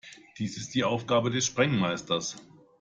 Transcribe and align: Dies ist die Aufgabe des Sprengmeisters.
Dies 0.39 0.57
ist 0.57 0.73
die 0.73 0.83
Aufgabe 0.83 1.29
des 1.29 1.45
Sprengmeisters. 1.45 2.35